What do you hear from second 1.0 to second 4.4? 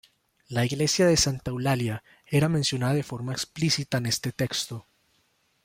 de Santa Eulalia era mencionada de forma explícita en este